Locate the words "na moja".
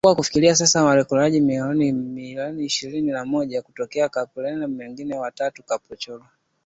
3.11-3.61